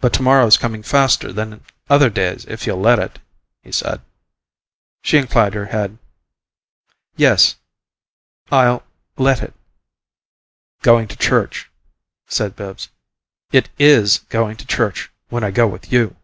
"But 0.00 0.14
to 0.14 0.22
morrow's 0.22 0.56
coming 0.56 0.82
faster 0.82 1.34
than 1.34 1.62
other 1.90 2.08
days 2.08 2.46
if 2.48 2.66
you'll 2.66 2.80
let 2.80 2.98
it," 2.98 3.18
he 3.62 3.70
said. 3.70 4.00
She 5.02 5.18
inclined 5.18 5.52
her 5.52 5.66
head. 5.66 5.98
"Yes. 7.14 7.56
I'll 8.50 8.84
'let 9.18 9.42
it'!" 9.42 9.52
"Going 10.80 11.08
to 11.08 11.16
church," 11.18 11.68
said 12.26 12.56
Bibbs. 12.56 12.88
"It 13.52 13.68
IS 13.78 14.20
going 14.30 14.56
to 14.56 14.66
church 14.66 15.10
when 15.28 15.44
I 15.44 15.50
go 15.50 15.66
with 15.68 15.92
you!" 15.92 16.16